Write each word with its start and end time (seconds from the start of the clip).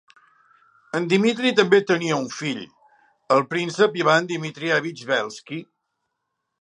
En 0.99 1.03
Dmitry 1.11 1.51
també 1.59 1.79
tenia 1.91 2.17
un 2.21 2.25
fill, 2.37 2.63
el 3.37 3.45
príncep 3.53 4.01
Ivan 4.05 4.31
Dmitrievich 4.33 5.05
Belsky. 5.13 5.61